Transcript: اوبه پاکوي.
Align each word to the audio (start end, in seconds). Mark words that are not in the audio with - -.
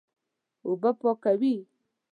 اوبه 0.65 0.91
پاکوي. 0.99 1.55